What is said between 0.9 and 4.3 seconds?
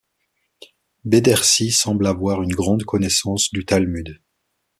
Bedersi semble avoir eu une grande connaissance du Talmud.